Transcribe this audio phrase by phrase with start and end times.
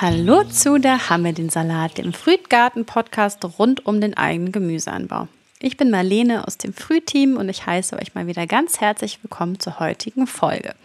[0.00, 5.26] Hallo zu der Hamme den Salat, dem Frühgarten-Podcast rund um den eigenen Gemüseanbau.
[5.58, 9.58] Ich bin Marlene aus dem Frühteam und ich heiße euch mal wieder ganz herzlich willkommen
[9.58, 10.76] zur heutigen Folge.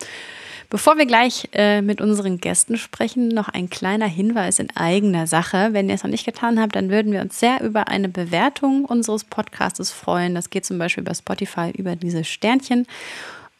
[0.71, 5.69] Bevor wir gleich äh, mit unseren Gästen sprechen, noch ein kleiner Hinweis in eigener Sache.
[5.73, 8.83] Wenn ihr es noch nicht getan habt, dann würden wir uns sehr über eine Bewertung
[8.83, 10.33] unseres Podcastes freuen.
[10.33, 12.87] Das geht zum Beispiel über Spotify über diese Sternchen.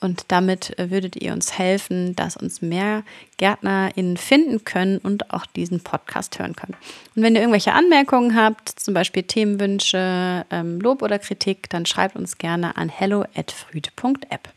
[0.03, 3.03] Und damit äh, würdet ihr uns helfen, dass uns mehr
[3.37, 6.75] GärtnerInnen finden können und auch diesen Podcast hören können.
[7.15, 12.17] Und wenn ihr irgendwelche Anmerkungen habt, zum Beispiel Themenwünsche, ähm, Lob oder Kritik, dann schreibt
[12.17, 14.49] uns gerne an hello.früde.app.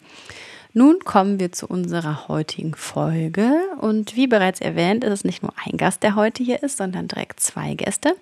[0.78, 3.50] Nun kommen wir zu unserer heutigen Folge.
[3.80, 7.08] Und wie bereits erwähnt, ist es nicht nur ein Gast, der heute hier ist, sondern
[7.08, 8.14] direkt zwei Gäste.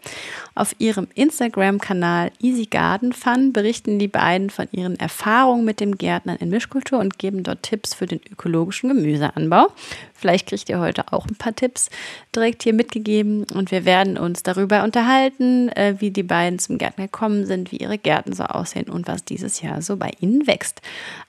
[0.54, 6.36] Auf ihrem Instagram-Kanal Easy Garden Fun berichten die beiden von ihren Erfahrungen mit dem Gärtnern
[6.36, 9.72] in Mischkultur und geben dort Tipps für den ökologischen Gemüseanbau.
[10.14, 11.90] Vielleicht kriegt ihr heute auch ein paar Tipps
[12.36, 17.06] direkt hier mitgegeben und wir werden uns darüber unterhalten, äh, wie die beiden zum Gärtner
[17.06, 20.82] gekommen sind, wie ihre Gärten so aussehen und was dieses Jahr so bei ihnen wächst.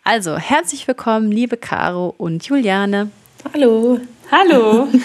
[0.03, 3.09] Also herzlich willkommen, liebe Caro und Juliane.
[3.53, 3.99] Hallo.
[4.31, 4.88] Hallo.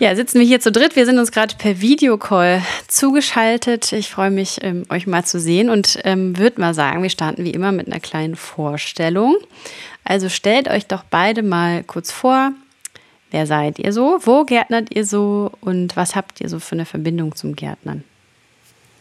[0.00, 0.96] Ja, sitzen wir hier zu dritt.
[0.96, 3.92] Wir sind uns gerade per Videocall zugeschaltet.
[3.92, 7.44] Ich freue mich, ähm, euch mal zu sehen und ähm, würde mal sagen, wir starten
[7.44, 9.36] wie immer mit einer kleinen Vorstellung.
[10.02, 12.50] Also stellt euch doch beide mal kurz vor,
[13.30, 16.86] wer seid ihr so, wo gärtnert ihr so und was habt ihr so für eine
[16.86, 18.02] Verbindung zum Gärtnern?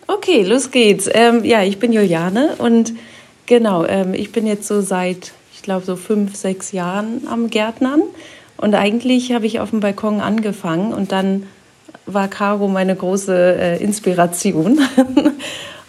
[0.06, 1.10] Okay, los geht's.
[1.12, 2.94] Ähm, ja, ich bin Juliane und
[3.46, 8.02] genau, ähm, ich bin jetzt so seit, ich glaube, so fünf, sechs Jahren am Gärtnern.
[8.58, 11.44] Und eigentlich habe ich auf dem Balkon angefangen und dann
[12.06, 14.80] war Caro meine große äh, Inspiration.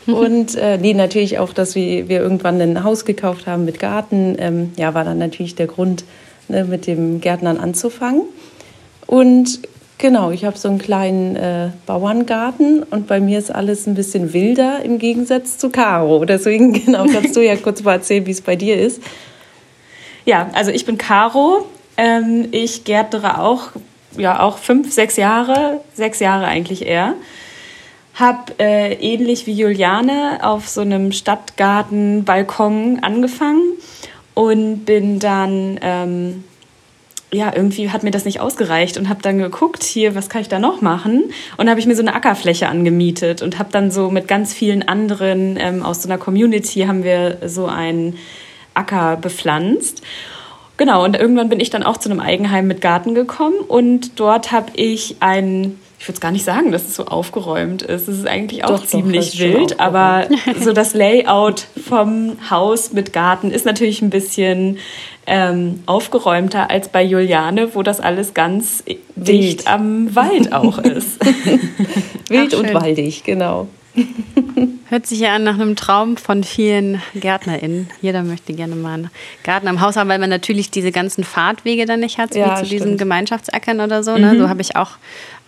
[0.07, 4.37] Und äh, nee, natürlich auch, dass wir, wir irgendwann ein Haus gekauft haben mit Garten.
[4.39, 6.05] Ähm, ja, war dann natürlich der Grund,
[6.49, 8.23] ne, mit dem Gärtnern anzufangen.
[9.07, 9.61] Und
[9.99, 14.33] genau, ich habe so einen kleinen äh, Bauerngarten und bei mir ist alles ein bisschen
[14.33, 16.25] wilder im Gegensatz zu Caro.
[16.25, 19.03] Deswegen, genau, kannst du ja kurz mal erzählen, wie es bei dir ist.
[20.25, 21.67] Ja, also ich bin Caro.
[21.97, 23.69] Ähm, ich gärtere auch,
[24.17, 27.15] ja, auch fünf, sechs Jahre, sechs Jahre eigentlich eher
[28.15, 33.73] habe äh, ähnlich wie Juliane auf so einem Stadtgarten-Balkon angefangen
[34.35, 36.45] und bin dann, ähm,
[37.35, 40.49] ja, irgendwie hat mir das nicht ausgereicht und habe dann geguckt, hier, was kann ich
[40.49, 41.25] da noch machen?
[41.57, 44.87] Und habe ich mir so eine Ackerfläche angemietet und habe dann so mit ganz vielen
[44.87, 48.17] anderen ähm, aus so einer Community haben wir so einen
[48.75, 50.03] Acker bepflanzt.
[50.77, 54.51] Genau, und irgendwann bin ich dann auch zu einem Eigenheim mit Garten gekommen und dort
[54.51, 58.09] habe ich einen ich würde es gar nicht sagen, dass es so aufgeräumt ist.
[58.09, 60.29] Es ist eigentlich auch doch, ziemlich doch, wild, aber
[60.61, 64.77] so das Layout vom Haus mit Garten ist natürlich ein bisschen
[65.27, 68.83] ähm, aufgeräumter als bei Juliane, wo das alles ganz
[69.17, 69.29] wild.
[69.29, 71.25] dicht am Wald auch ist.
[72.29, 73.69] wild Ach, und waldig, genau.
[74.89, 77.89] Hört sich ja an nach einem Traum von vielen GärtnerInnen.
[78.03, 79.11] Jeder möchte gerne mal einen
[79.45, 82.61] Garten am Haus haben, weil man natürlich diese ganzen Fahrtwege dann nicht hat, ja, wie
[82.61, 82.73] zu stimmt.
[82.73, 84.17] diesen Gemeinschaftsackern oder so.
[84.17, 84.35] Ne?
[84.35, 84.39] Mhm.
[84.39, 84.93] So habe ich auch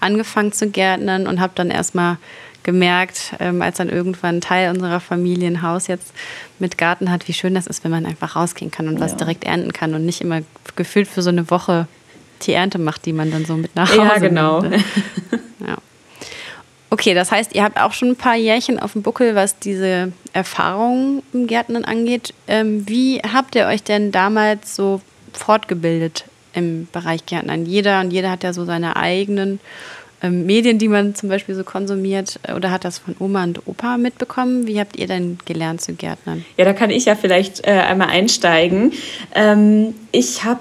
[0.00, 2.18] angefangen zu gärtnern und habe dann erstmal
[2.66, 6.12] gemerkt, ähm, als dann irgendwann Teil unserer Familie ein Haus jetzt
[6.58, 9.00] mit Garten hat, wie schön das ist, wenn man einfach rausgehen kann und ja.
[9.00, 10.40] was direkt ernten kann und nicht immer
[10.74, 11.86] gefühlt für so eine Woche
[12.42, 14.60] die Ernte macht, die man dann so mit nach Hause Ja, genau.
[14.60, 14.84] Nimmt.
[15.66, 15.76] Ja.
[16.90, 20.12] Okay, das heißt, ihr habt auch schon ein paar Jährchen auf dem Buckel, was diese
[20.32, 22.34] Erfahrungen im Gärtnern angeht.
[22.46, 25.00] Ähm, wie habt ihr euch denn damals so
[25.32, 27.64] fortgebildet im Bereich Gärtnern?
[27.64, 29.60] Jeder und jeder hat ja so seine eigenen
[30.22, 34.66] Medien, die man zum Beispiel so konsumiert oder hat das von Oma und Opa mitbekommen?
[34.66, 36.44] Wie habt ihr denn gelernt zu gärtnern?
[36.56, 38.92] Ja, da kann ich ja vielleicht äh, einmal einsteigen.
[39.34, 40.60] Ähm, ich habe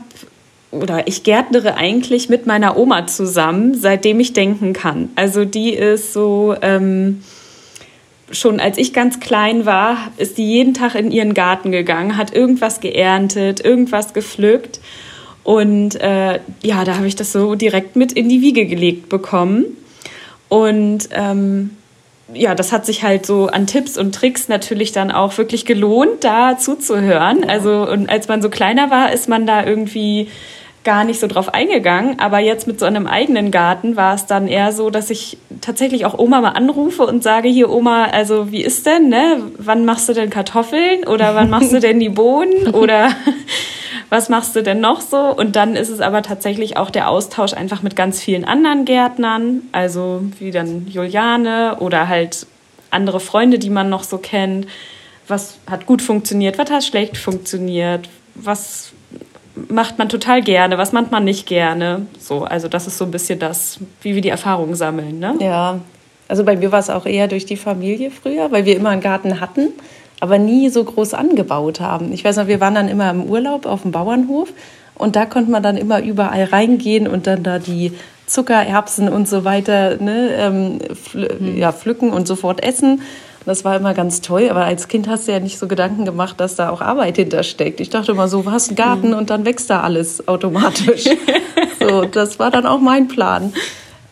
[0.72, 5.10] oder ich gärtnere eigentlich mit meiner Oma zusammen, seitdem ich denken kann.
[5.16, 7.24] Also die ist so, ähm,
[8.32, 12.34] schon als ich ganz klein war, ist die jeden Tag in ihren Garten gegangen, hat
[12.34, 14.80] irgendwas geerntet, irgendwas gepflückt.
[15.46, 19.66] Und äh, ja, da habe ich das so direkt mit in die Wiege gelegt bekommen.
[20.50, 21.70] Und ähm,
[22.34, 26.24] ja, das hat sich halt so an Tipps und Tricks natürlich dann auch wirklich gelohnt,
[26.24, 27.48] da zuzuhören.
[27.48, 30.30] Also, und als man so kleiner war, ist man da irgendwie
[30.84, 32.20] gar nicht so drauf eingegangen.
[32.20, 36.06] Aber jetzt mit so einem eigenen Garten war es dann eher so, dass ich tatsächlich
[36.06, 39.44] auch Oma mal anrufe und sage, hier Oma, also wie ist denn, ne?
[39.60, 41.06] Wann machst du denn Kartoffeln?
[41.06, 42.74] Oder wann machst du denn die Bohnen?
[42.74, 43.10] Oder
[44.10, 45.18] was machst du denn noch so?
[45.18, 49.62] Und dann ist es aber tatsächlich auch der Austausch einfach mit ganz vielen anderen Gärtnern,
[49.72, 52.46] also wie dann Juliane oder halt
[52.92, 54.68] andere Freunde, die man noch so kennt.
[55.28, 58.92] Was hat gut funktioniert, was hat schlecht funktioniert, was
[59.70, 62.06] macht man total gerne, was macht man nicht gerne.
[62.20, 65.20] So, also das ist so ein bisschen das, wie wir die Erfahrungen sammeln.
[65.20, 65.36] Ne?
[65.40, 65.80] Ja,
[66.28, 69.02] also bei mir war es auch eher durch die Familie früher, weil wir immer einen
[69.02, 69.70] Garten hatten,
[70.20, 72.12] aber nie so groß angebaut haben.
[72.14, 74.54] Ich weiß noch, wir waren dann immer im Urlaub auf dem Bauernhof
[74.96, 77.92] und da konnte man dann immer überall reingehen und dann da die
[78.28, 81.58] Zuckererbsen und so weiter ne, ähm, pfl mhm.
[81.58, 83.02] ja, pflücken und sofort essen.
[83.46, 86.40] Das war immer ganz toll, aber als Kind hast du ja nicht so Gedanken gemacht,
[86.40, 87.80] dass da auch Arbeit hintersteckt.
[87.80, 89.18] Ich dachte immer so, du hast einen Garten mhm.
[89.18, 91.04] und dann wächst da alles automatisch.
[91.80, 93.54] so, das war dann auch mein Plan.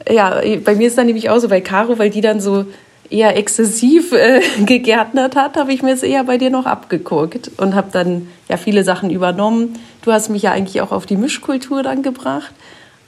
[0.07, 2.65] Ja, bei mir ist dann nämlich auch so bei Caro, weil die dann so
[3.13, 7.75] eher exzessiv äh, gegärtnert hat, habe ich mir es eher bei dir noch abgeguckt und
[7.75, 9.79] habe dann ja viele Sachen übernommen.
[10.01, 12.53] Du hast mich ja eigentlich auch auf die Mischkultur dann gebracht.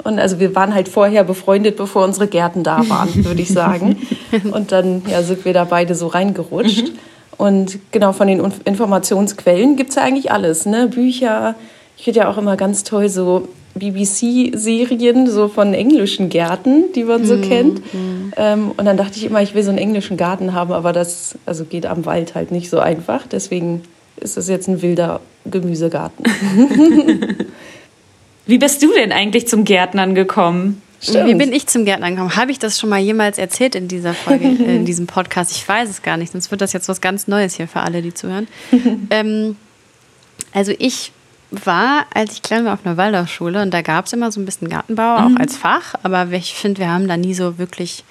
[0.04, 3.98] Und also wir waren halt vorher befreundet, bevor unsere Gärten da waren, würde ich sagen.
[4.52, 6.90] Und dann ja, sind wir da beide so reingerutscht.
[6.90, 7.00] Mhm.
[7.38, 10.66] Und genau von den Informationsquellen gibt es ja eigentlich alles.
[10.66, 10.88] Ne?
[10.88, 11.56] Bücher,
[11.98, 17.25] ich finde ja auch immer ganz toll so BBC-Serien, so von englischen Gärten, die man
[17.25, 17.42] so mhm.
[17.42, 17.94] kennt.
[17.94, 18.33] Mhm.
[18.38, 21.38] Ähm, und dann dachte ich immer, ich will so einen englischen Garten haben, aber das
[21.45, 23.27] also geht am Wald halt nicht so einfach.
[23.27, 23.83] Deswegen
[24.18, 26.25] ist das jetzt ein wilder Gemüsegarten.
[28.45, 30.81] Wie bist du denn eigentlich zum Gärtnern gekommen?
[31.01, 31.27] Stimmt.
[31.27, 32.36] Wie bin ich zum Gärtnern gekommen?
[32.36, 35.51] Habe ich das schon mal jemals erzählt in dieser Folge, in diesem Podcast?
[35.51, 38.01] Ich weiß es gar nicht, sonst wird das jetzt was ganz Neues hier für alle,
[38.01, 38.48] die zuhören.
[39.10, 39.57] ähm,
[40.54, 41.12] also ich
[41.52, 44.46] war, als ich klein war, auf einer Waldorfschule und da gab es immer so ein
[44.46, 45.38] bisschen Gartenbau, auch mhm.
[45.38, 48.04] als Fach, aber ich finde, wir haben da nie so wirklich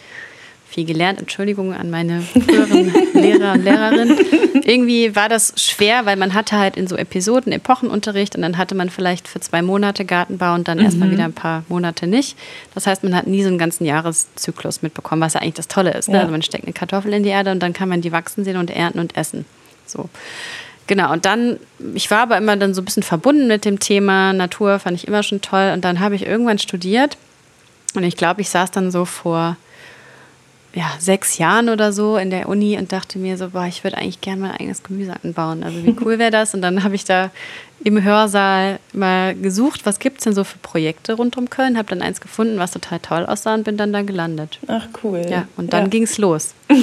[0.74, 1.20] viel gelernt.
[1.20, 4.18] Entschuldigung an meine früheren Lehrer und Lehrerinnen.
[4.64, 8.74] Irgendwie war das schwer, weil man hatte halt in so Episoden Epochenunterricht und dann hatte
[8.74, 10.84] man vielleicht für zwei Monate Gartenbau und dann mhm.
[10.84, 12.36] erstmal wieder ein paar Monate nicht.
[12.74, 15.92] Das heißt, man hat nie so einen ganzen Jahreszyklus mitbekommen, was ja eigentlich das Tolle
[15.92, 16.08] ist.
[16.08, 16.16] Ne?
[16.16, 16.20] Ja.
[16.22, 18.56] Also man steckt eine Kartoffel in die Erde und dann kann man die wachsen sehen
[18.56, 19.44] und ernten und essen.
[19.86, 20.08] So.
[20.86, 21.58] Genau, und dann,
[21.94, 25.08] ich war aber immer dann so ein bisschen verbunden mit dem Thema Natur, fand ich
[25.08, 25.70] immer schon toll.
[25.72, 27.16] Und dann habe ich irgendwann studiert
[27.94, 29.56] und ich glaube, ich saß dann so vor
[30.74, 33.96] ja, sechs Jahren oder so in der Uni und dachte mir so, boah, ich würde
[33.96, 35.62] eigentlich gerne mein eigenes Gemüse anbauen.
[35.62, 36.52] Also wie cool wäre das?
[36.52, 37.30] Und dann habe ich da
[37.84, 41.88] im Hörsaal mal gesucht, was gibt es denn so für Projekte rund um Köln, habe
[41.90, 44.58] dann eins gefunden, was total toll aussah und bin dann da gelandet.
[44.66, 45.24] Ach cool.
[45.30, 45.88] Ja, und dann ja.
[45.88, 46.54] ging es los.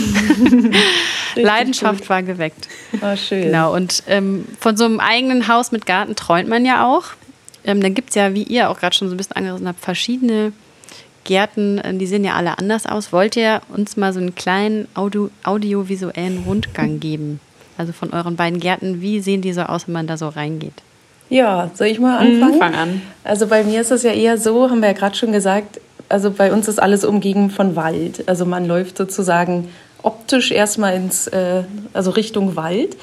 [1.35, 2.09] Leidenschaft gut.
[2.09, 2.69] war geweckt.
[2.99, 3.43] War schön.
[3.43, 7.05] Genau, und ähm, von so einem eigenen Haus mit Garten träumt man ja auch.
[7.63, 9.79] Ähm, dann gibt es ja, wie ihr auch gerade schon so ein bisschen angerissen habt,
[9.79, 10.53] verschiedene
[11.31, 13.13] Gärten, äh, die sehen ja alle anders aus.
[13.13, 17.39] Wollt ihr uns mal so einen kleinen Audio, audiovisuellen Rundgang geben?
[17.77, 20.73] Also von euren beiden Gärten, wie sehen die so aus, wenn man da so reingeht?
[21.29, 22.55] Ja, soll ich mal anfangen?
[22.55, 23.01] Mhm, fang an.
[23.23, 25.79] Also bei mir ist es ja eher so, haben wir ja gerade schon gesagt,
[26.09, 28.27] also bei uns ist alles umgeben von Wald.
[28.27, 29.69] Also man läuft sozusagen
[30.03, 31.63] optisch erstmal ins, äh,
[31.93, 32.97] also Richtung Wald.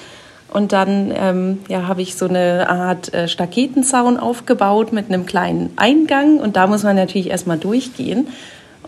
[0.52, 5.72] Und dann ähm, ja, habe ich so eine Art äh, Staketenzaun aufgebaut mit einem kleinen
[5.76, 6.38] Eingang.
[6.38, 8.28] Und da muss man natürlich erstmal durchgehen.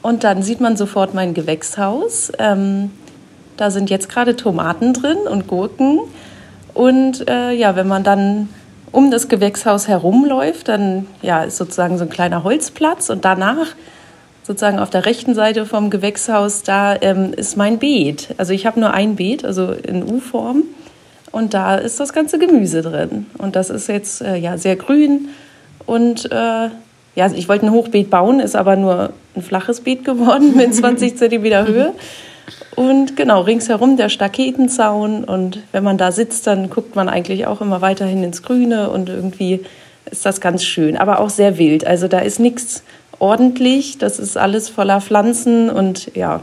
[0.03, 2.33] Und dann sieht man sofort mein Gewächshaus.
[2.39, 2.91] Ähm,
[3.59, 6.01] da sind jetzt gerade Tomaten drin und Gurken.
[6.73, 8.49] Und äh, ja, wenn man dann
[8.91, 13.11] um das Gewächshaus herumläuft, dann ja, ist sozusagen so ein kleiner Holzplatz.
[13.11, 13.67] Und danach
[14.43, 18.35] sozusagen auf der rechten Seite vom Gewächshaus, da ähm, ist mein Beet.
[18.39, 20.63] Also ich habe nur ein Beet, also in U-Form.
[21.33, 23.27] Und da ist das ganze Gemüse drin.
[23.39, 25.29] Und das ist jetzt äh, ja sehr grün.
[25.87, 26.69] Und äh,
[27.15, 31.17] ja, ich wollte ein Hochbeet bauen, ist aber nur ein flaches Beet geworden mit 20
[31.17, 31.93] Zentimeter Höhe.
[32.77, 35.25] Und genau, ringsherum der Staketenzaun.
[35.25, 38.91] Und wenn man da sitzt, dann guckt man eigentlich auch immer weiterhin ins Grüne.
[38.91, 39.61] Und irgendwie
[40.11, 41.87] ist das ganz schön, aber auch sehr wild.
[41.87, 42.83] Also da ist nichts
[43.19, 43.99] ordentlich.
[43.99, 46.41] Das ist alles voller Pflanzen und ja,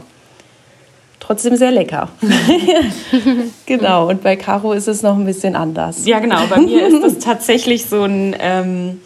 [1.20, 2.08] trotzdem sehr lecker.
[3.66, 6.06] genau, und bei Caro ist es noch ein bisschen anders.
[6.06, 9.00] Ja, genau, bei mir ist es tatsächlich so ein ähm,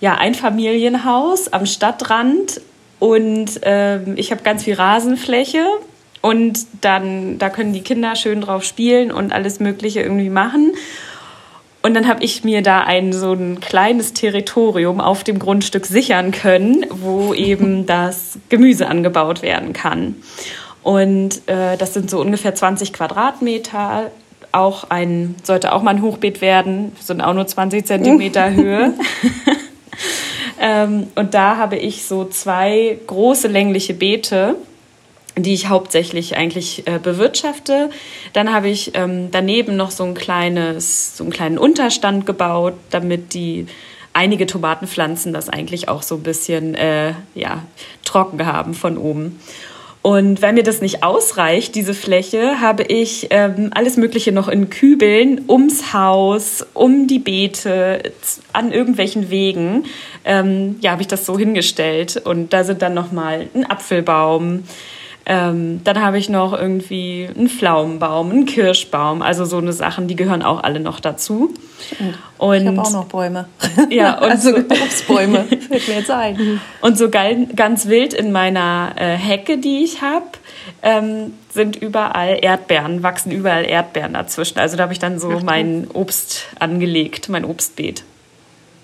[0.00, 2.60] ja, Einfamilienhaus am Stadtrand
[2.98, 5.64] und ähm, ich habe ganz viel Rasenfläche
[6.20, 10.72] und dann da können die Kinder schön drauf spielen und alles Mögliche irgendwie machen.
[11.82, 16.30] Und dann habe ich mir da ein so ein kleines Territorium auf dem Grundstück sichern
[16.30, 20.14] können, wo eben das Gemüse angebaut werden kann.
[20.82, 24.10] Und äh, das sind so ungefähr 20 Quadratmeter.
[24.50, 28.92] Auch ein, sollte auch mal ein Hochbeet werden, sind auch nur 20 Zentimeter Höhe.
[30.60, 34.56] ähm, und da habe ich so zwei große längliche Beete,
[35.36, 37.88] die ich hauptsächlich eigentlich äh, bewirtschafte.
[38.34, 43.32] Dann habe ich ähm, daneben noch so ein kleines, so einen kleinen Unterstand gebaut, damit
[43.32, 43.66] die
[44.12, 47.62] einige Tomatenpflanzen das eigentlich auch so ein bisschen äh, ja,
[48.04, 49.40] trocken haben von oben.
[50.02, 54.68] Und weil mir das nicht ausreicht, diese Fläche, habe ich ähm, alles Mögliche noch in
[54.68, 58.12] Kübeln ums Haus, um die Beete,
[58.52, 59.84] an irgendwelchen Wegen,
[60.24, 62.20] ähm, ja, habe ich das so hingestellt.
[62.24, 64.64] Und da sind dann nochmal ein Apfelbaum,
[65.24, 70.16] ähm, dann habe ich noch irgendwie einen Pflaumenbaum, einen Kirschbaum, also so eine Sachen, die
[70.16, 71.54] gehören auch alle noch dazu.
[72.38, 73.46] Und ich habe auch noch Bäume.
[73.90, 76.60] Ja, und also Obstbäume, fällt mir jetzt ein.
[76.80, 80.26] Und so ganz wild in meiner äh, Hecke, die ich habe,
[80.82, 84.58] ähm, sind überall Erdbeeren, wachsen überall Erdbeeren dazwischen.
[84.58, 88.02] Also da habe ich dann so Ach, mein Obst angelegt, mein Obstbeet.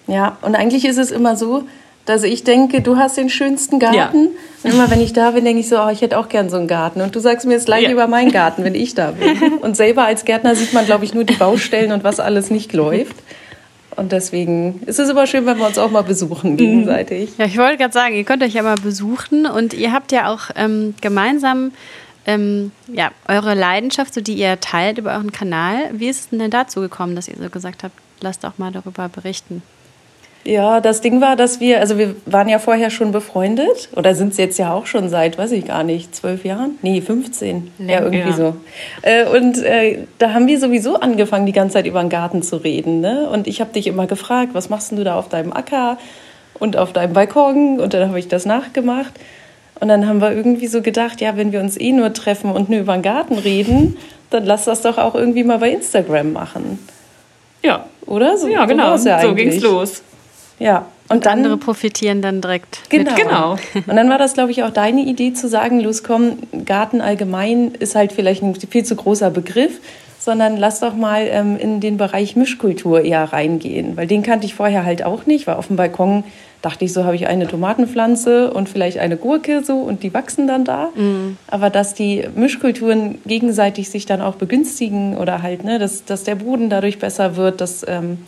[0.07, 1.65] Ja, und eigentlich ist es immer so,
[2.09, 4.25] dass ich denke, du hast den schönsten Garten.
[4.25, 4.31] Ja.
[4.63, 6.57] Und immer wenn ich da bin, denke ich so, oh, ich hätte auch gern so
[6.57, 7.01] einen Garten.
[7.01, 7.93] Und du sagst mir das gleiche ja.
[7.93, 9.59] über meinen Garten, wenn ich da bin.
[9.61, 12.73] Und selber als Gärtner sieht man, glaube ich, nur die Baustellen und was alles nicht
[12.73, 13.17] läuft.
[13.97, 17.31] Und deswegen ist es immer schön, wenn wir uns auch mal besuchen gegenseitig.
[17.37, 20.33] Ja, ich wollte gerade sagen, ihr könnt euch ja mal besuchen und ihr habt ja
[20.33, 21.73] auch ähm, gemeinsam
[22.25, 25.91] ähm, ja, eure Leidenschaft, so die ihr teilt über euren Kanal.
[25.93, 29.09] Wie ist es denn dazu gekommen, dass ihr so gesagt habt, lasst auch mal darüber
[29.09, 29.63] berichten?
[30.45, 34.33] Ja, das Ding war, dass wir, also wir waren ja vorher schon befreundet oder sind
[34.33, 36.79] es jetzt ja auch schon seit, weiß ich gar nicht, zwölf Jahren?
[36.81, 37.73] Nee, 15.
[37.79, 37.93] Länger.
[37.93, 38.57] Ja, irgendwie so.
[39.03, 42.57] Äh, und äh, da haben wir sowieso angefangen, die ganze Zeit über den Garten zu
[42.57, 43.01] reden.
[43.01, 43.29] Ne?
[43.29, 45.99] Und ich habe dich immer gefragt, was machst du da auf deinem Acker
[46.55, 47.79] und auf deinem Balkon?
[47.79, 49.13] Und dann habe ich das nachgemacht.
[49.81, 52.69] Und dann haben wir irgendwie so gedacht, ja, wenn wir uns eh nur treffen und
[52.69, 53.97] nur über den Garten reden,
[54.31, 56.79] dann lass das doch auch irgendwie mal bei Instagram machen.
[57.63, 57.87] Ja.
[58.07, 58.37] Oder?
[58.39, 58.97] So, ja, genau.
[58.97, 60.03] So, ja so ging's los.
[60.59, 60.87] Ja.
[61.09, 62.81] Und, und dann, andere profitieren dann direkt.
[62.91, 63.15] Genau.
[63.15, 63.53] genau.
[63.75, 67.73] Und dann war das, glaube ich, auch deine Idee zu sagen, los komm, Garten allgemein
[67.79, 69.81] ist halt vielleicht ein viel zu großer Begriff,
[70.19, 73.97] sondern lass doch mal ähm, in den Bereich Mischkultur eher reingehen.
[73.97, 76.25] Weil den kannte ich vorher halt auch nicht, weil auf dem Balkon
[76.61, 80.47] dachte ich, so habe ich eine Tomatenpflanze und vielleicht eine Gurke so und die wachsen
[80.47, 80.91] dann da.
[80.95, 81.39] Mhm.
[81.47, 86.35] Aber dass die Mischkulturen gegenseitig sich dann auch begünstigen oder halt, ne, dass, dass der
[86.35, 87.87] Boden dadurch besser wird, dass...
[87.89, 88.19] Ähm,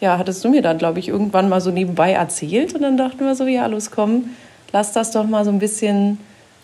[0.00, 2.74] ja, hattest du mir dann, glaube ich, irgendwann mal so nebenbei erzählt.
[2.74, 4.30] Und dann dachten wir so, ja, los, komm,
[4.72, 6.18] lass das doch mal so ein bisschen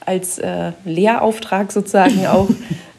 [0.05, 2.49] als äh, Lehrauftrag sozusagen auch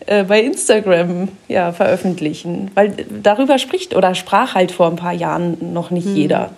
[0.06, 2.72] äh, bei Instagram ja, veröffentlichen.
[2.76, 6.16] Weil darüber spricht oder sprach halt vor ein paar Jahren noch nicht mhm.
[6.16, 6.50] jeder.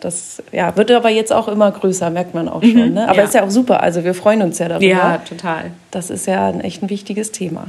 [0.00, 2.88] Das ja, wird aber jetzt auch immer größer, merkt man auch schon.
[2.88, 3.08] Mhm, ne?
[3.08, 3.24] Aber ja.
[3.24, 3.82] ist ja auch super.
[3.82, 4.86] Also wir freuen uns ja darüber.
[4.86, 5.70] Ja, total.
[5.90, 7.68] Das ist ja ein echt ein wichtiges Thema.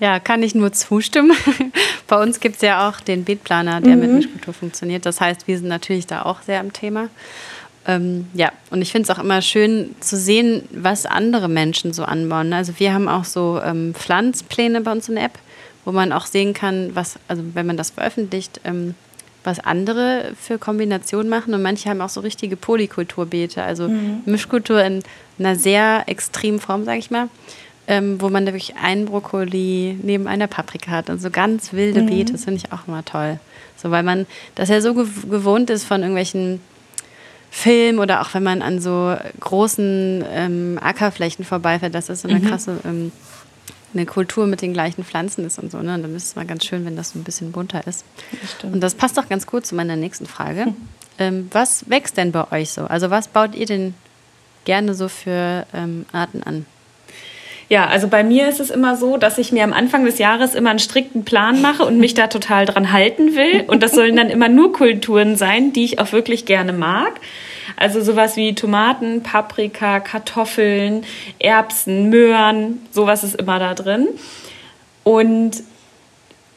[0.00, 1.32] Ja, kann ich nur zustimmen.
[2.06, 4.00] Bei uns gibt es ja auch den Beetplaner, der mhm.
[4.00, 5.06] mit Mischkultur funktioniert.
[5.06, 7.08] Das heißt, wir sind natürlich da auch sehr am Thema.
[7.86, 12.04] Ähm, ja, und ich finde es auch immer schön zu sehen, was andere Menschen so
[12.04, 12.52] anbauen.
[12.52, 15.38] Also wir haben auch so ähm, Pflanzpläne bei uns in der App,
[15.84, 18.94] wo man auch sehen kann, was, also wenn man das veröffentlicht, ähm,
[19.44, 21.52] was andere für Kombinationen machen.
[21.52, 24.22] Und manche haben auch so richtige Polykulturbeete, also mhm.
[24.24, 25.02] Mischkultur in
[25.38, 27.28] einer sehr extremen Form, sage ich mal
[27.86, 32.06] ähm, wo man wirklich einen Brokkoli neben einer Paprika hat und so ganz wilde mhm.
[32.06, 32.32] Beete.
[32.32, 33.38] Das finde ich auch immer toll.
[33.76, 36.60] So, weil man das ja so gewohnt ist von irgendwelchen
[37.50, 42.40] Filmen oder auch wenn man an so großen ähm, Ackerflächen vorbeifährt, dass das so eine
[42.40, 42.48] mhm.
[42.48, 43.12] krasse ähm,
[43.92, 45.78] eine Kultur mit den gleichen Pflanzen ist und so.
[45.78, 45.94] Ne?
[45.94, 48.04] Und dann ist es mal ganz schön, wenn das so ein bisschen bunter ist.
[48.42, 50.66] Das und das passt auch ganz gut zu meiner nächsten Frage.
[50.66, 50.76] Hm.
[51.18, 52.86] Ähm, was wächst denn bei euch so?
[52.86, 53.94] Also was baut ihr denn
[54.64, 56.66] gerne so für ähm, Arten an?
[57.68, 60.54] Ja, also bei mir ist es immer so, dass ich mir am Anfang des Jahres
[60.54, 63.64] immer einen strikten Plan mache und mich da total dran halten will.
[63.66, 67.20] Und das sollen dann immer nur Kulturen sein, die ich auch wirklich gerne mag.
[67.76, 71.04] Also sowas wie Tomaten, Paprika, Kartoffeln,
[71.38, 74.08] Erbsen, Möhren, sowas ist immer da drin.
[75.02, 75.62] Und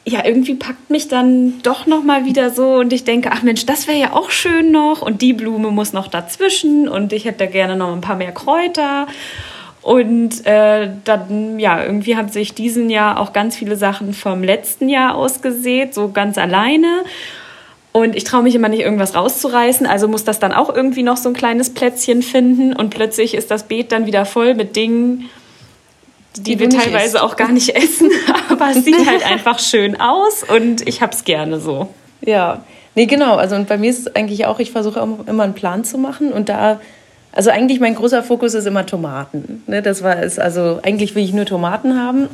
[0.06, 3.66] ja, irgendwie packt mich dann doch noch mal wieder so und ich denke, ach Mensch,
[3.66, 7.46] das wäre ja auch schön noch und die Blume muss noch dazwischen und ich hätte
[7.46, 9.06] gerne noch ein paar mehr Kräuter
[9.82, 14.88] und äh, dann, ja, irgendwie haben sich diesen Jahr auch ganz viele Sachen vom letzten
[14.88, 17.04] Jahr ausgesät, so ganz alleine.
[17.92, 21.16] Und ich traue mich immer nicht, irgendwas rauszureißen, also muss das dann auch irgendwie noch
[21.16, 22.74] so ein kleines Plätzchen finden.
[22.74, 25.30] Und plötzlich ist das Beet dann wieder voll mit Dingen,
[26.36, 27.22] die, die wir teilweise isst.
[27.22, 28.10] auch gar nicht essen.
[28.50, 31.88] Aber es sieht halt einfach schön aus und ich habe es gerne so.
[32.20, 33.36] Ja, nee, genau.
[33.36, 36.32] Also und bei mir ist es eigentlich auch, ich versuche immer einen Plan zu machen
[36.32, 36.80] und da
[37.32, 39.62] also eigentlich mein großer Fokus ist immer Tomaten.
[39.66, 39.82] Ne?
[39.82, 40.38] Das war es.
[40.38, 42.28] Also eigentlich will ich nur Tomaten haben,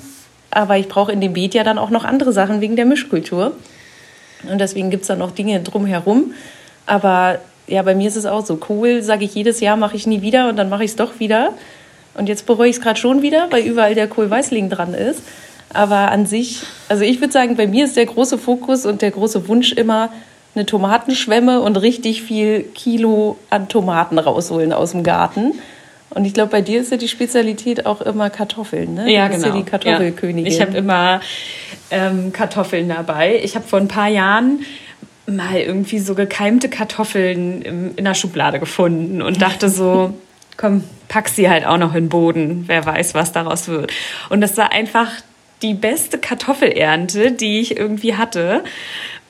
[0.50, 3.52] aber ich brauche in dem Beet ja dann auch noch andere Sachen wegen der Mischkultur.
[4.50, 6.32] Und deswegen gibt es dann noch Dinge drumherum.
[6.86, 8.56] Aber ja, bei mir ist es auch so.
[8.56, 11.18] Kohl sage ich jedes Jahr, mache ich nie wieder und dann mache ich es doch
[11.18, 11.52] wieder.
[12.14, 15.22] Und jetzt bereue ich es gerade schon wieder, weil überall der Kohlweißling dran ist.
[15.72, 19.10] Aber an sich, also ich würde sagen, bei mir ist der große Fokus und der
[19.10, 20.10] große Wunsch immer,
[20.54, 25.54] eine Tomatenschwemme und richtig viel Kilo an Tomaten rausholen aus dem Garten.
[26.10, 29.10] Und ich glaube, bei dir ist ja die Spezialität auch immer Kartoffeln, ne?
[29.10, 29.48] Ja, du genau.
[29.48, 30.46] Ja die Kartoffelkönigin.
[30.46, 30.52] Ja.
[30.52, 31.20] Ich habe immer
[31.90, 33.40] ähm, Kartoffeln dabei.
[33.42, 34.60] Ich habe vor ein paar Jahren
[35.26, 40.14] mal irgendwie so gekeimte Kartoffeln in der Schublade gefunden und dachte so,
[40.56, 42.64] komm, pack sie halt auch noch in den Boden.
[42.66, 43.92] Wer weiß, was daraus wird.
[44.28, 45.10] Und das war einfach
[45.62, 48.62] die beste Kartoffelernte, die ich irgendwie hatte.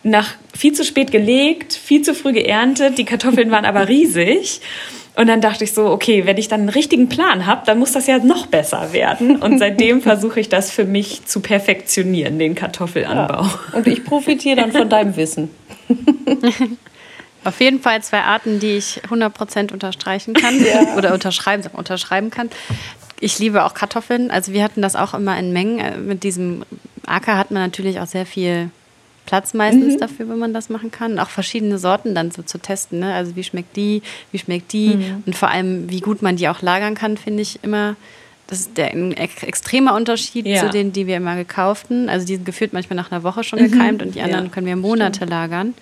[0.04, 2.98] Nach viel zu spät gelegt, viel zu früh geerntet.
[2.98, 4.60] Die Kartoffeln waren aber riesig.
[5.16, 7.92] Und dann dachte ich so, okay, wenn ich dann einen richtigen Plan habe, dann muss
[7.92, 9.36] das ja noch besser werden.
[9.36, 13.42] Und seitdem versuche ich das für mich zu perfektionieren, den Kartoffelanbau.
[13.42, 13.60] Ja.
[13.72, 15.50] Und ich profitiere dann von deinem Wissen.
[17.44, 20.96] Auf jeden Fall zwei Arten, die ich 100% unterstreichen kann ja.
[20.96, 22.50] oder unterschreiben, unterschreiben kann.
[23.20, 24.30] Ich liebe auch Kartoffeln.
[24.30, 25.78] Also wir hatten das auch immer in Mengen.
[25.78, 26.64] Äh, mit diesem
[27.06, 28.70] Acker hat man natürlich auch sehr viel
[29.26, 30.00] Platz meistens mhm.
[30.00, 31.12] dafür, wenn man das machen kann.
[31.12, 33.00] Und auch verschiedene Sorten dann so zu testen.
[33.00, 33.14] Ne?
[33.14, 34.02] Also wie schmeckt die,
[34.32, 35.22] wie schmeckt die mhm.
[35.26, 37.96] und vor allem, wie gut man die auch lagern kann, finde ich immer.
[38.46, 40.60] Das ist der, ein extremer Unterschied ja.
[40.60, 42.10] zu denen, die wir immer gekauften.
[42.10, 43.70] Also die sind gefühlt manchmal nach einer Woche schon mhm.
[43.70, 44.50] gekeimt und die anderen ja.
[44.50, 45.30] können wir Monate Stimmt.
[45.30, 45.74] lagern.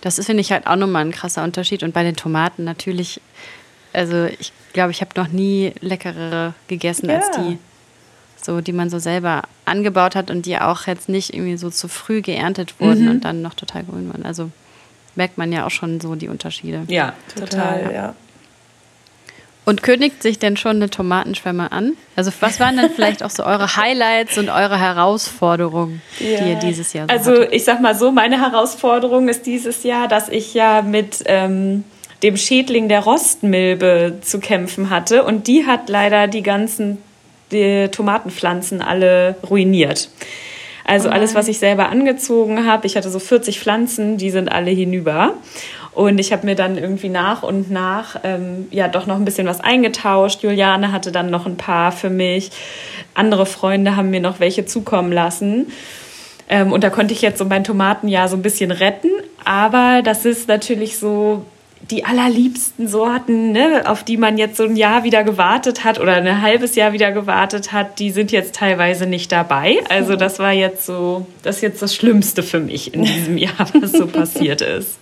[0.00, 1.82] Das ist, finde ich, halt auch nochmal ein krasser Unterschied.
[1.82, 3.20] Und bei den Tomaten natürlich,
[3.92, 7.16] also ich glaube, ich habe noch nie leckerere gegessen ja.
[7.16, 7.58] als die
[8.44, 11.88] so die man so selber angebaut hat und die auch jetzt nicht irgendwie so zu
[11.88, 13.10] früh geerntet wurden mhm.
[13.10, 14.24] und dann noch total grün waren.
[14.24, 14.50] Also
[15.14, 16.82] merkt man ja auch schon so die Unterschiede.
[16.88, 17.92] Ja, total, ja.
[17.92, 18.14] ja.
[19.66, 21.94] Und kündigt sich denn schon eine Tomatenschwemme an?
[22.16, 26.38] Also was waren denn vielleicht auch so eure Highlights und eure Herausforderungen, ja.
[26.38, 27.54] die ihr dieses Jahr so Also hattet?
[27.54, 31.84] ich sag mal so, meine Herausforderung ist dieses Jahr, dass ich ja mit ähm,
[32.22, 36.98] dem Schädling der Rostmilbe zu kämpfen hatte und die hat leider die ganzen
[37.52, 40.10] die Tomatenpflanzen alle ruiniert.
[40.84, 44.50] Also oh alles, was ich selber angezogen habe, ich hatte so 40 Pflanzen, die sind
[44.50, 45.34] alle hinüber.
[45.92, 49.46] Und ich habe mir dann irgendwie nach und nach ähm, ja doch noch ein bisschen
[49.46, 50.42] was eingetauscht.
[50.42, 52.50] Juliane hatte dann noch ein paar für mich.
[53.14, 55.68] Andere Freunde haben mir noch welche zukommen lassen.
[56.48, 59.10] Ähm, und da konnte ich jetzt so mein Tomatenjahr so ein bisschen retten.
[59.44, 61.44] Aber das ist natürlich so,
[61.90, 66.14] die allerliebsten Sorten, ne, auf die man jetzt so ein Jahr wieder gewartet hat oder
[66.14, 69.78] ein halbes Jahr wieder gewartet hat, die sind jetzt teilweise nicht dabei.
[69.88, 73.66] Also das war jetzt so, das ist jetzt das Schlimmste für mich in diesem Jahr,
[73.80, 74.98] was so passiert ist.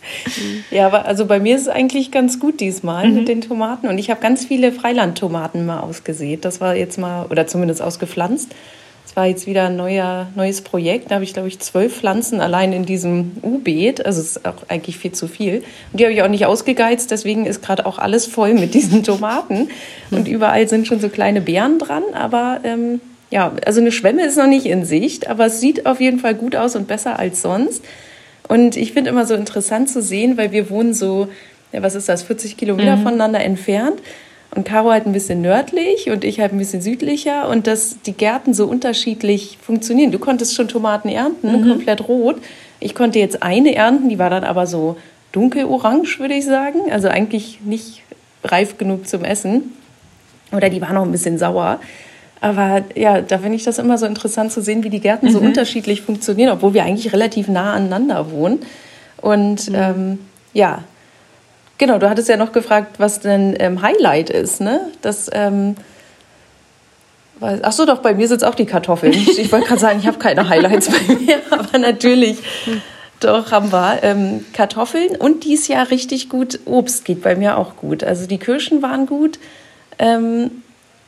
[0.71, 3.15] Ja, aber also bei mir ist es eigentlich ganz gut diesmal mhm.
[3.15, 6.45] mit den Tomaten und ich habe ganz viele Freilandtomaten mal ausgesät.
[6.45, 8.55] Das war jetzt mal, oder zumindest ausgepflanzt.
[9.13, 11.11] Es war jetzt wieder ein neuer, neues Projekt.
[11.11, 14.07] Da habe ich, glaube ich, zwölf Pflanzen allein in diesem U-Beet.
[14.07, 15.57] Also es ist auch eigentlich viel zu viel.
[15.93, 17.11] Und die habe ich auch nicht ausgegeizt.
[17.11, 19.69] Deswegen ist gerade auch alles voll mit diesen Tomaten.
[20.11, 22.03] Und überall sind schon so kleine Beeren dran.
[22.15, 25.29] Aber ähm, ja, also eine Schwemme ist noch nicht in Sicht.
[25.29, 27.85] Aber es sieht auf jeden Fall gut aus und besser als sonst.
[28.49, 31.29] Und ich finde immer so interessant zu sehen, weil wir wohnen so,
[31.71, 33.03] ja, was ist das, 40 Kilometer mhm.
[33.03, 34.01] voneinander entfernt.
[34.55, 38.13] Und Caro halt ein bisschen nördlich und ich halt ein bisschen südlicher und dass die
[38.13, 40.13] Gärten so unterschiedlich funktionieren.
[40.13, 41.69] Du konntest schon Tomaten ernten, mhm.
[41.69, 42.37] komplett rot.
[42.79, 44.97] Ich konnte jetzt eine ernten, die war dann aber so
[45.33, 46.93] dunkelorange, würde ich sagen.
[46.93, 48.03] Also eigentlich nicht
[48.45, 49.73] reif genug zum Essen.
[50.53, 51.81] Oder die war noch ein bisschen sauer.
[52.43, 55.31] Aber ja, da finde ich das immer so interessant zu sehen, wie die Gärten mhm.
[55.31, 58.59] so unterschiedlich funktionieren, obwohl wir eigentlich relativ nah aneinander wohnen.
[59.19, 59.75] Und mhm.
[59.75, 60.19] ähm,
[60.53, 60.85] ja,
[61.83, 64.83] Genau, du hattest ja noch gefragt, was denn ähm, Highlight ist, ne?
[65.01, 65.75] Das, ähm,
[67.41, 69.13] ach so, doch, bei mir sind es auch die Kartoffeln.
[69.37, 72.39] Ich wollte gerade sagen, ich habe keine Highlights bei mir, aber natürlich,
[73.19, 77.75] doch haben wir ähm, Kartoffeln und dies Jahr richtig gut Obst geht bei mir auch
[77.75, 78.05] gut.
[78.05, 79.41] Also die Kirschen waren gut
[79.99, 80.53] ähm,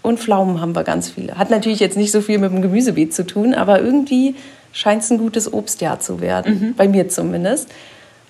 [0.03, 1.39] und Pflaumen haben wir ganz viele.
[1.39, 4.35] Hat natürlich jetzt nicht so viel mit dem Gemüsebeet zu tun, aber irgendwie
[4.73, 6.75] scheint es ein gutes Obstjahr zu werden, mhm.
[6.75, 7.69] bei mir zumindest.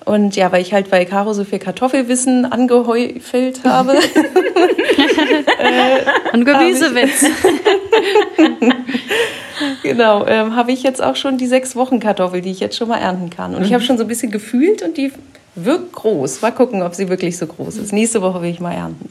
[0.05, 3.95] Und ja, weil ich halt bei Caro so viel Kartoffelwissen angehäufelt habe.
[5.59, 7.25] äh, Und Gemüsewitz.
[9.83, 12.89] genau, ähm, habe ich jetzt auch schon die sechs Wochen Kartoffel, die ich jetzt schon
[12.89, 13.55] mal ernten kann.
[13.55, 13.67] Und mhm.
[13.67, 15.11] ich habe schon so ein bisschen gefühlt und die
[15.55, 16.43] wirkt groß.
[16.43, 17.93] Mal gucken, ob sie wirklich so groß ist.
[17.93, 19.11] Nächste Woche will ich mal ernten.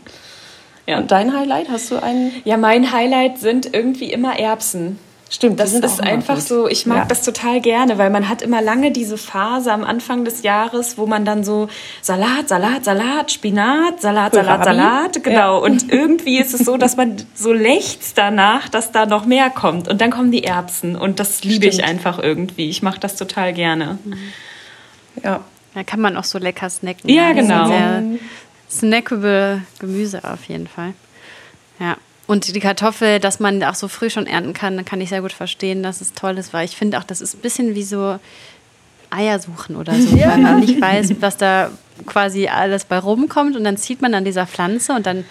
[0.86, 0.98] Ja.
[0.98, 2.32] Und dein Highlight, hast du einen?
[2.44, 5.00] Ja, mein Highlight sind irgendwie immer Erbsen.
[5.34, 7.06] Stimmt, das ist einfach so, ich mag ja.
[7.06, 11.08] das total gerne, weil man hat immer lange diese Phase am Anfang des Jahres, wo
[11.08, 11.70] man dann so
[12.04, 15.36] Salat, Salat, Salat, Spinat, Salat, Salat, Salat, genau.
[15.36, 15.50] Ja.
[15.58, 19.88] Und irgendwie ist es so, dass man so lechzt danach, dass da noch mehr kommt.
[19.88, 22.70] Und dann kommen die Erbsen und das liebe ich einfach irgendwie.
[22.70, 23.98] Ich mache das total gerne.
[25.24, 25.40] Ja.
[25.74, 27.10] Da kann man auch so lecker snacken.
[27.10, 27.66] Ja, genau.
[27.66, 28.04] Sehr
[28.70, 30.94] snackable Gemüse auf jeden Fall.
[31.80, 31.98] Ja.
[32.26, 35.34] Und die Kartoffel, dass man auch so früh schon ernten kann, kann ich sehr gut
[35.34, 38.18] verstehen, dass es toll ist, weil ich finde auch, das ist ein bisschen wie so
[39.10, 40.30] Eier suchen oder so, ja.
[40.30, 41.70] weil man nicht weiß, was da
[42.06, 45.26] quasi alles bei rumkommt und dann zieht man an dieser Pflanze und dann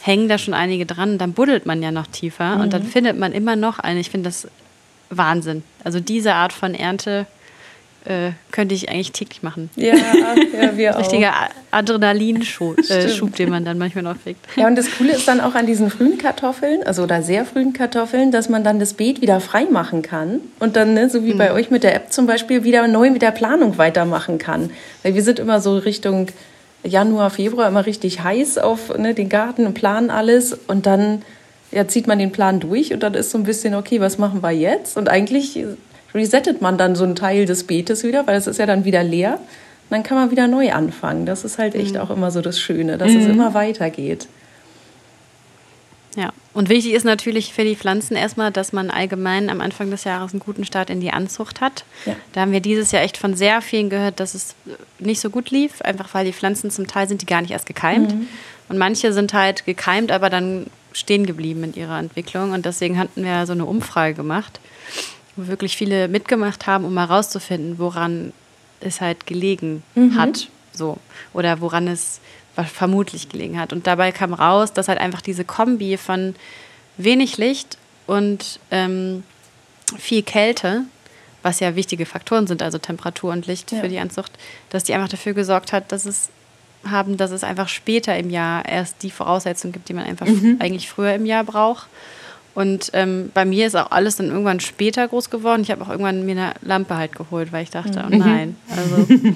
[0.00, 1.18] hängen da schon einige dran.
[1.18, 2.60] Dann buddelt man ja noch tiefer mhm.
[2.62, 4.00] und dann findet man immer noch eine.
[4.00, 4.48] Ich finde das
[5.10, 5.62] Wahnsinn.
[5.84, 7.26] Also diese Art von Ernte
[8.04, 9.70] äh, könnte ich eigentlich täglich machen.
[9.76, 11.00] Ja, ja wir auch.
[11.00, 11.32] Richtiger
[11.70, 14.40] Adrenalinschub, äh, Schub, den man dann manchmal noch kriegt.
[14.56, 17.72] Ja, und das Coole ist dann auch an diesen frühen Kartoffeln, also oder sehr frühen
[17.72, 21.34] Kartoffeln, dass man dann das Beet wieder frei machen kann und dann, ne, so wie
[21.34, 21.38] mhm.
[21.38, 24.70] bei euch mit der App zum Beispiel, wieder neu mit der Planung weitermachen kann.
[25.02, 26.28] Weil wir sind immer so Richtung
[26.84, 31.22] Januar, Februar immer richtig heiß auf ne, den Garten und planen alles und dann
[31.70, 34.42] ja, zieht man den Plan durch und dann ist so ein bisschen, okay, was machen
[34.42, 34.96] wir jetzt?
[34.96, 35.62] Und eigentlich
[36.14, 39.02] resettet man dann so einen Teil des Beetes wieder, weil es ist ja dann wieder
[39.02, 39.34] leer.
[39.34, 41.26] Und dann kann man wieder neu anfangen.
[41.26, 42.00] Das ist halt echt mhm.
[42.00, 43.20] auch immer so das Schöne, dass mhm.
[43.20, 44.28] es immer weitergeht.
[46.16, 50.04] Ja, und wichtig ist natürlich für die Pflanzen erstmal, dass man allgemein am Anfang des
[50.04, 51.84] Jahres einen guten Start in die Anzucht hat.
[52.06, 52.16] Ja.
[52.32, 54.54] Da haben wir dieses Jahr echt von sehr vielen gehört, dass es
[54.98, 57.66] nicht so gut lief, einfach weil die Pflanzen zum Teil sind die gar nicht erst
[57.66, 58.14] gekeimt.
[58.14, 58.26] Mhm.
[58.68, 62.50] Und manche sind halt gekeimt, aber dann stehen geblieben in ihrer Entwicklung.
[62.52, 64.58] Und deswegen hatten wir so eine Umfrage gemacht
[65.38, 68.32] wo wirklich viele mitgemacht haben, um mal rauszufinden, woran
[68.80, 70.16] es halt gelegen mhm.
[70.16, 70.48] hat.
[70.72, 70.98] So.
[71.32, 72.20] Oder woran es
[72.66, 73.72] vermutlich gelegen hat.
[73.72, 76.34] Und dabei kam raus, dass halt einfach diese Kombi von
[76.96, 79.22] wenig Licht und ähm,
[79.96, 80.82] viel Kälte,
[81.42, 83.80] was ja wichtige Faktoren sind, also Temperatur und Licht ja.
[83.80, 84.32] für die Anzucht,
[84.70, 86.30] dass die einfach dafür gesorgt hat, dass es
[86.84, 90.56] haben, dass es einfach später im Jahr erst die Voraussetzungen gibt, die man einfach mhm.
[90.58, 91.86] eigentlich früher im Jahr braucht.
[92.58, 95.62] Und ähm, bei mir ist auch alles dann irgendwann später groß geworden.
[95.62, 98.18] Ich habe auch irgendwann mir eine Lampe halt geholt, weil ich dachte, oh mhm.
[98.18, 99.32] nein, also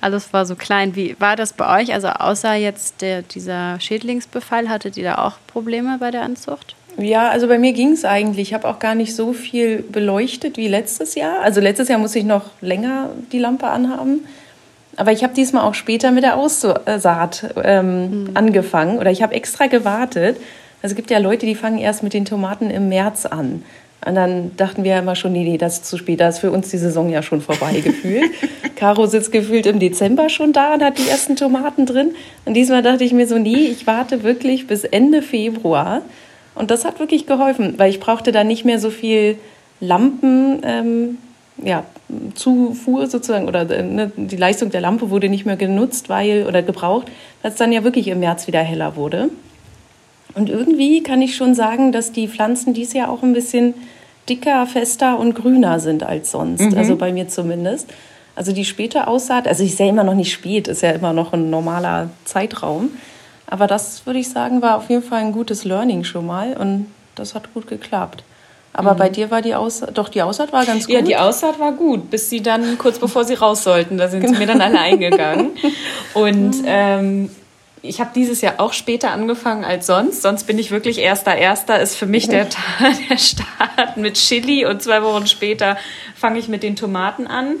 [0.00, 0.96] alles war so klein.
[0.96, 1.92] Wie war das bei euch?
[1.92, 6.74] Also außer jetzt der, dieser Schädlingsbefall, hattet ihr da auch Probleme bei der Anzucht?
[6.98, 8.48] Ja, also bei mir ging es eigentlich.
[8.48, 11.42] Ich habe auch gar nicht so viel beleuchtet wie letztes Jahr.
[11.42, 14.26] Also letztes Jahr musste ich noch länger die Lampe anhaben.
[14.96, 18.30] Aber ich habe diesmal auch später mit der Aussaat ähm, mhm.
[18.34, 20.38] angefangen oder ich habe extra gewartet,
[20.84, 23.64] also es gibt ja Leute, die fangen erst mit den Tomaten im März an.
[24.06, 26.40] Und dann dachten wir ja immer schon, nee, nee, das ist zu spät, da ist
[26.40, 28.30] für uns die Saison ja schon vorbei gefühlt.
[28.76, 32.10] Caro sitzt gefühlt im Dezember schon da und hat die ersten Tomaten drin.
[32.44, 36.02] Und diesmal dachte ich mir so, nee, ich warte wirklich bis Ende Februar.
[36.54, 39.38] Und das hat wirklich geholfen, weil ich brauchte da nicht mehr so viel
[39.80, 41.16] Lampen, ähm,
[41.62, 41.84] ja,
[42.34, 46.60] Zufuhr sozusagen oder äh, ne, die Leistung der Lampe wurde nicht mehr genutzt, weil oder
[46.60, 47.06] gebraucht,
[47.40, 49.30] weil es dann ja wirklich im März wieder heller wurde.
[50.34, 53.74] Und irgendwie kann ich schon sagen, dass die Pflanzen dieses Jahr auch ein bisschen
[54.28, 56.60] dicker, fester und grüner sind als sonst.
[56.60, 56.78] Mhm.
[56.78, 57.88] Also bei mir zumindest.
[58.36, 61.32] Also die späte Aussaat, also ich sehe immer noch nicht spät, ist ja immer noch
[61.32, 62.90] ein normaler Zeitraum.
[63.46, 66.86] Aber das würde ich sagen, war auf jeden Fall ein gutes Learning schon mal und
[67.14, 68.24] das hat gut geklappt.
[68.72, 68.98] Aber mhm.
[68.98, 70.94] bei dir war die Aussaat, doch die Aussaat war ganz gut.
[70.94, 74.20] Ja, die Aussaat war gut, bis sie dann kurz bevor sie raus sollten, da sind
[74.20, 74.32] genau.
[74.32, 75.50] sie mir dann alle eingegangen.
[76.14, 77.30] Und ähm,
[77.84, 80.22] ich habe dieses Jahr auch später angefangen als sonst.
[80.22, 81.36] Sonst bin ich wirklich erster.
[81.36, 82.46] Erster ist für mich der,
[83.10, 85.76] der Start mit Chili und zwei Wochen später
[86.16, 87.56] fange ich mit den Tomaten an.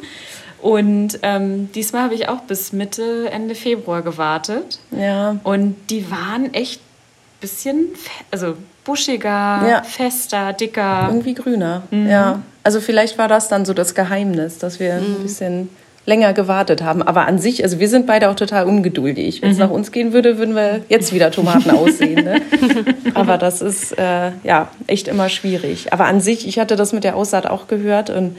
[0.62, 4.78] Und ähm, diesmal habe ich auch bis Mitte, Ende Februar gewartet.
[4.90, 5.36] Ja.
[5.44, 7.88] Und die waren echt ein bisschen,
[8.30, 9.28] also buschiger,
[9.68, 9.82] ja.
[9.82, 11.08] fester, dicker.
[11.10, 12.08] Irgendwie grüner, mhm.
[12.08, 12.42] ja.
[12.62, 15.16] Also vielleicht war das dann so das Geheimnis, dass wir mhm.
[15.16, 15.68] ein bisschen
[16.06, 17.02] länger gewartet haben.
[17.02, 19.42] Aber an sich, also wir sind beide auch total ungeduldig.
[19.42, 19.64] Wenn es mhm.
[19.64, 22.24] nach uns gehen würde, würden wir jetzt wieder Tomaten aussehen.
[22.24, 22.42] Ne?
[23.14, 25.92] Aber das ist äh, ja echt immer schwierig.
[25.92, 28.36] Aber an sich, ich hatte das mit der Aussaat auch gehört und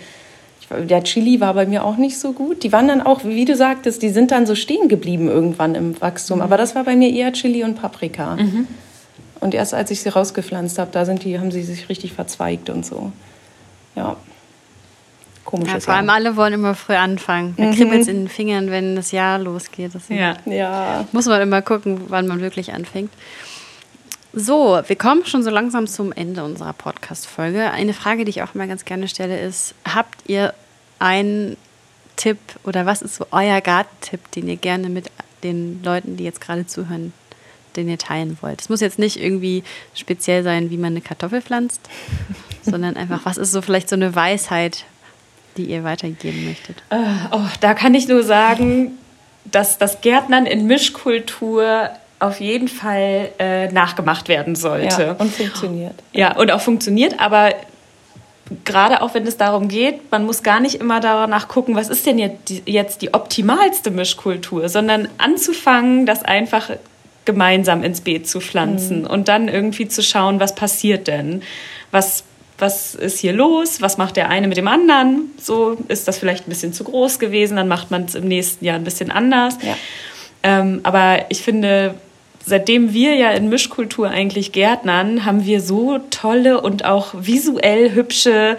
[0.71, 2.63] der Chili war bei mir auch nicht so gut.
[2.63, 5.99] Die waren dann auch, wie du sagtest, die sind dann so stehen geblieben irgendwann im
[6.01, 6.37] Wachstum.
[6.37, 6.43] Mhm.
[6.43, 8.35] Aber das war bei mir eher Chili und Paprika.
[8.35, 8.67] Mhm.
[9.39, 12.69] Und erst als ich sie rausgepflanzt habe, da sind die, haben sie sich richtig verzweigt
[12.69, 13.11] und so.
[13.95, 14.17] Ja
[15.45, 16.15] komisches ja, vor allem Jahr.
[16.15, 17.53] alle wollen immer früh anfangen.
[17.57, 17.75] Da mhm.
[17.75, 19.91] kribbelt es in den Fingern, wenn das Jahr losgeht.
[19.93, 20.35] Deswegen ja.
[20.45, 21.07] ja.
[21.11, 23.11] Muss man immer gucken, wann man wirklich anfängt.
[24.33, 27.71] So, wir kommen schon so langsam zum Ende unserer Podcast-Folge.
[27.71, 30.53] Eine Frage, die ich auch immer ganz gerne stelle, ist: Habt ihr
[30.99, 31.55] einen
[32.17, 35.09] Tipp oder was ist so euer Gartentipp, den ihr gerne mit
[35.43, 37.13] den Leuten, die jetzt gerade zuhören,
[37.77, 38.61] den ihr teilen wollt?
[38.61, 41.81] Es muss jetzt nicht irgendwie speziell sein, wie man eine Kartoffel pflanzt,
[42.61, 44.85] sondern einfach, was ist so vielleicht so eine Weisheit,
[45.57, 46.77] die ihr weitergeben möchtet?
[46.89, 46.95] Äh,
[47.31, 48.91] oh, da kann ich nur sagen,
[49.45, 51.89] dass das Gärtnern in Mischkultur
[52.19, 55.03] auf jeden Fall äh, nachgemacht werden sollte.
[55.03, 55.95] Ja, und funktioniert.
[56.13, 57.53] Ja, und auch funktioniert, aber
[58.63, 62.05] gerade auch wenn es darum geht, man muss gar nicht immer danach gucken, was ist
[62.05, 66.71] denn jetzt die, jetzt die optimalste Mischkultur, sondern anzufangen, das einfach
[67.25, 69.07] gemeinsam ins Beet zu pflanzen mhm.
[69.07, 71.41] und dann irgendwie zu schauen, was passiert denn?
[71.91, 72.23] Was
[72.57, 76.47] was ist hier los, was macht der eine mit dem anderen, so ist das vielleicht
[76.47, 79.57] ein bisschen zu groß gewesen, dann macht man es im nächsten Jahr ein bisschen anders.
[79.61, 79.75] Ja.
[80.43, 81.95] Ähm, aber ich finde,
[82.45, 88.57] seitdem wir ja in Mischkultur eigentlich gärtnern, haben wir so tolle und auch visuell hübsche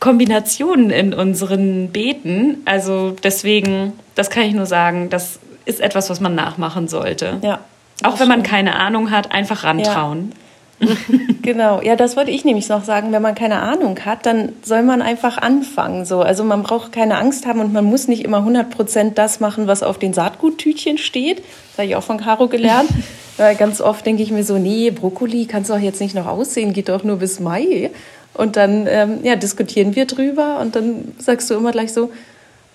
[0.00, 2.62] Kombinationen in unseren Beeten.
[2.64, 7.38] Also deswegen, das kann ich nur sagen, das ist etwas, was man nachmachen sollte.
[7.42, 7.60] Ja.
[8.02, 10.30] Auch wenn man keine Ahnung hat, einfach rantrauen.
[10.30, 10.47] Ja.
[11.42, 13.12] genau, ja, das wollte ich nämlich noch sagen.
[13.12, 16.04] Wenn man keine Ahnung hat, dann soll man einfach anfangen.
[16.04, 16.20] So.
[16.20, 19.82] Also man braucht keine Angst haben und man muss nicht immer 100% das machen, was
[19.82, 21.38] auf den Saatguttütchen steht.
[21.38, 22.90] Das habe ich auch von Caro gelernt.
[23.36, 26.26] Weil ganz oft denke ich mir so, nee, Brokkoli kannst du doch jetzt nicht noch
[26.26, 27.90] aussehen, geht doch nur bis Mai.
[28.34, 32.10] Und dann ähm, ja, diskutieren wir drüber und dann sagst du immer gleich so,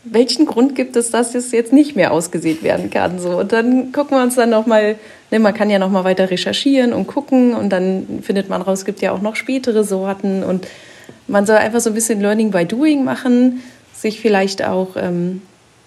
[0.04, 3.20] welchen Grund gibt es, dass es jetzt nicht mehr ausgesät werden kann?
[3.20, 4.96] So, und dann gucken wir uns dann nochmal,
[5.32, 8.86] ne, man kann ja nochmal weiter recherchieren und gucken und dann findet man raus, es
[8.86, 10.68] gibt ja auch noch spätere Sorten und
[11.28, 13.64] man soll einfach so ein bisschen Learning by Doing machen,
[13.94, 15.42] sich vielleicht auch ähm,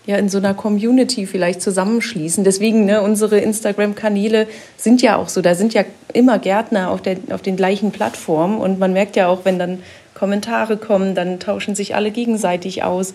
[0.07, 2.44] ja, in so einer Community vielleicht zusammenschließen.
[2.44, 7.18] Deswegen, ne, unsere Instagram-Kanäle sind ja auch so, da sind ja immer Gärtner auf, der,
[7.33, 9.83] auf den gleichen Plattformen und man merkt ja auch, wenn dann
[10.14, 13.12] Kommentare kommen, dann tauschen sich alle gegenseitig aus.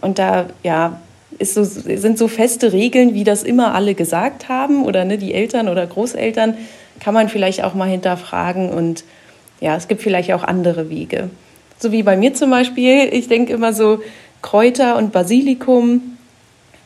[0.00, 1.00] Und da ja,
[1.38, 5.34] ist so, sind so feste Regeln, wie das immer alle gesagt haben oder ne, die
[5.34, 6.56] Eltern oder Großeltern,
[7.00, 8.70] kann man vielleicht auch mal hinterfragen.
[8.70, 9.04] Und
[9.60, 11.30] ja, es gibt vielleicht auch andere Wege.
[11.78, 14.00] So wie bei mir zum Beispiel, ich denke immer so,
[14.40, 16.16] Kräuter und Basilikum,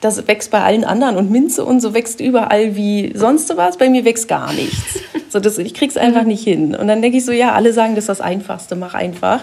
[0.00, 3.78] das wächst bei allen anderen und Minze und so wächst überall wie sonst was.
[3.78, 5.00] Bei mir wächst gar nichts.
[5.28, 6.74] So, das, ich krieg's einfach nicht hin.
[6.74, 9.42] Und dann denke ich so, ja, alle sagen, das ist das Einfachste, mach einfach.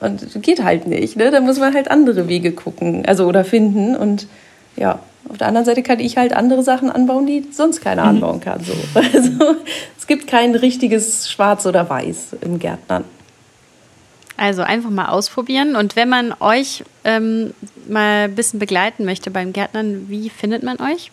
[0.00, 1.16] Und geht halt nicht.
[1.16, 1.30] Ne?
[1.30, 3.96] Da muss man halt andere Wege gucken, also oder finden.
[3.96, 4.28] Und
[4.76, 8.08] ja, auf der anderen Seite kann ich halt andere Sachen anbauen, die sonst keiner mhm.
[8.08, 8.60] anbauen kann.
[8.62, 8.72] So.
[8.94, 9.56] Also
[9.98, 13.04] es gibt kein richtiges Schwarz oder Weiß im Gärtnern.
[14.36, 15.74] Also einfach mal ausprobieren.
[15.74, 17.52] Und wenn man euch ähm,
[17.88, 21.10] mal ein bisschen begleiten möchte beim Gärtnern, wie findet man euch?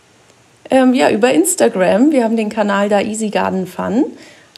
[0.70, 2.12] Ähm, ja, über Instagram.
[2.12, 4.06] Wir haben den Kanal da Easy Garden Fun.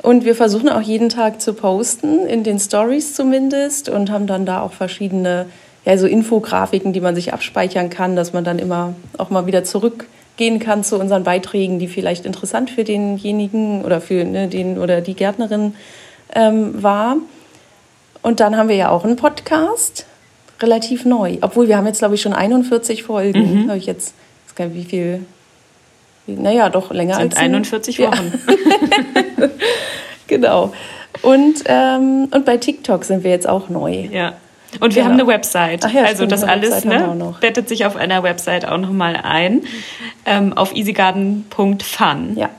[0.03, 4.45] Und wir versuchen auch jeden Tag zu posten, in den Stories zumindest, und haben dann
[4.45, 5.47] da auch verschiedene
[5.85, 9.63] ja, so Infografiken, die man sich abspeichern kann, dass man dann immer auch mal wieder
[9.63, 15.01] zurückgehen kann zu unseren Beiträgen, die vielleicht interessant für denjenigen oder für ne, den oder
[15.01, 15.75] die Gärtnerin
[16.35, 17.17] ähm, war.
[18.21, 20.05] Und dann haben wir ja auch einen Podcast,
[20.61, 21.37] relativ neu.
[21.41, 23.63] Obwohl wir haben jetzt, glaube ich, schon 41 Folgen.
[23.63, 23.69] Mhm.
[23.69, 25.25] Habe ich jetzt, ich weiß gar nicht, wie viel
[26.27, 28.33] naja, doch länger Sind als 41 Wochen.
[28.45, 29.23] Ja.
[30.27, 30.73] genau.
[31.21, 34.07] Und, ähm, und bei TikTok sind wir jetzt auch neu.
[34.11, 34.33] Ja.
[34.79, 35.05] Und wir genau.
[35.05, 35.83] haben eine Website.
[35.91, 39.63] Ja, also stimmt, das alles ne, bettet sich auf einer Website auch nochmal ein.
[40.25, 42.35] Ähm, auf easygarden.fun.
[42.35, 42.49] Ja.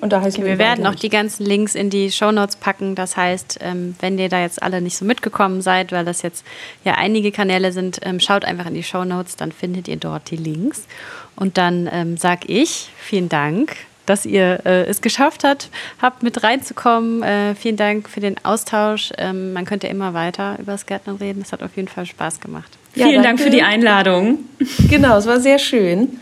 [0.00, 2.96] Und da heißt okay, wir werden auch die ganzen Links in die Shownotes packen.
[2.96, 6.44] Das heißt, ähm, wenn ihr da jetzt alle nicht so mitgekommen seid, weil das jetzt
[6.84, 10.36] ja einige Kanäle sind, ähm, schaut einfach in die Shownotes, dann findet ihr dort die
[10.36, 10.88] Links.
[11.36, 16.42] Und dann ähm, sage ich vielen Dank, dass ihr äh, es geschafft habt, habt mit
[16.42, 17.22] reinzukommen.
[17.22, 19.12] Äh, vielen Dank für den Austausch.
[19.18, 21.42] Ähm, man könnte immer weiter über das Gärtnern reden.
[21.42, 22.70] Es hat auf jeden Fall Spaß gemacht.
[22.94, 23.28] Ja, vielen danke.
[23.28, 24.40] Dank für die Einladung.
[24.88, 26.20] Genau, es war sehr schön.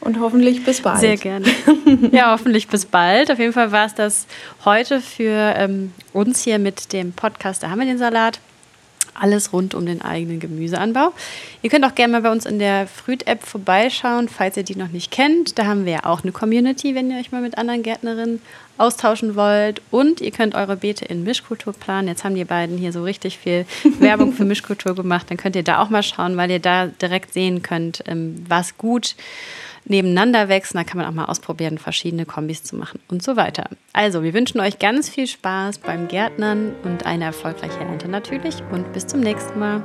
[0.00, 1.00] Und hoffentlich bis bald.
[1.00, 1.46] Sehr gerne.
[2.12, 3.30] Ja, hoffentlich bis bald.
[3.30, 4.26] Auf jeden Fall war es das
[4.64, 7.62] heute für ähm, uns hier mit dem Podcast.
[7.62, 8.40] Da haben wir den Salat
[9.20, 11.12] alles rund um den eigenen Gemüseanbau.
[11.62, 14.88] Ihr könnt auch gerne mal bei uns in der Früht-App vorbeischauen, falls ihr die noch
[14.88, 15.58] nicht kennt.
[15.58, 18.40] Da haben wir ja auch eine Community, wenn ihr euch mal mit anderen Gärtnerinnen
[18.78, 19.80] austauschen wollt.
[19.90, 22.08] Und ihr könnt eure Beete in Mischkultur planen.
[22.08, 23.66] Jetzt haben die beiden hier so richtig viel
[23.98, 25.26] Werbung für Mischkultur gemacht.
[25.30, 28.76] Dann könnt ihr da auch mal schauen, weil ihr da direkt sehen könnt, ähm, was
[28.76, 29.16] gut ist
[29.86, 30.74] nebeneinander wächst.
[30.74, 33.70] Da kann man auch mal ausprobieren, verschiedene Kombis zu machen und so weiter.
[33.92, 38.92] Also, wir wünschen euch ganz viel Spaß beim Gärtnern und eine erfolgreiche Ernte natürlich und
[38.92, 39.82] bis zum nächsten Mal.